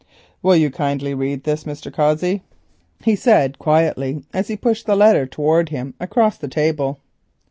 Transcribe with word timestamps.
"Will 0.41 0.55
you 0.55 0.71
kindly 0.71 1.13
read 1.13 1.43
this, 1.43 1.63
Mr. 1.65 1.93
Cossey?" 1.93 2.41
he 3.03 3.15
said 3.15 3.59
quietly, 3.59 4.23
as 4.33 4.47
he 4.47 4.55
pushed 4.57 4.87
the 4.87 4.95
letter 4.95 5.27
towards 5.27 5.69
him 5.69 5.93
across 5.99 6.39
the 6.39 6.47
table. 6.47 6.97